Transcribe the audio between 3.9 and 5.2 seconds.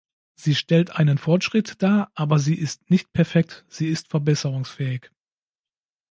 verbesserungsfähig.